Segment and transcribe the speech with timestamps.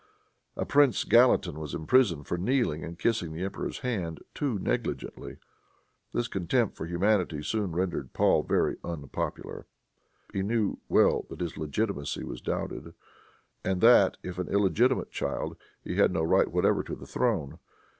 [0.57, 5.37] A prince Gallatin was imprisoned for "kneeling and kissing the emperor's hand too negligently."
[6.11, 9.67] This contempt for humanity soon rendered Paul very unpopular.
[10.33, 12.95] He well knew that his legitimacy was doubted,
[13.63, 17.59] and that if an illegitimate child he had no right whatever to the throne.